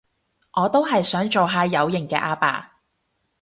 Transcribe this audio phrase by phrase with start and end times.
[0.53, 2.79] 我都係想做下有型嘅阿爸